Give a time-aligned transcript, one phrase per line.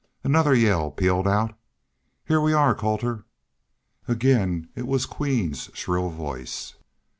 [0.23, 1.55] Another yell pealed out.
[2.25, 3.23] "Here we are, Colter!".
[4.07, 6.73] Again it was Queen's shrill voice.